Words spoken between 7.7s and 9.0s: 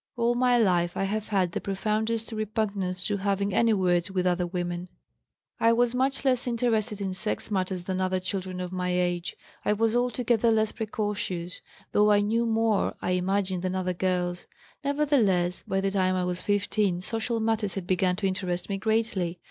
than other children of my